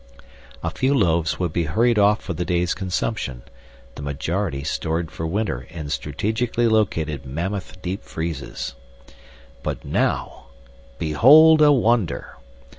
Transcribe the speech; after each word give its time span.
A 0.63 0.71
few 0.71 0.95
loaves 0.95 1.37
would 1.37 1.53
be 1.53 1.65
hurried 1.65 1.99
off 1.99 2.21
for 2.23 2.33
the 2.33 2.43
day's 2.43 2.73
consumption, 2.73 3.43
the 3.93 4.01
majority 4.01 4.63
stored 4.63 5.11
for 5.11 5.27
winter 5.27 5.67
in 5.69 5.89
strategically 5.91 6.67
located 6.67 7.23
mammoth 7.23 7.79
deep 7.83 8.01
freezes. 8.01 8.73
But 9.61 9.85
now, 9.85 10.47
behold 10.97 11.61
a 11.61 11.71
wonder! 11.71 12.37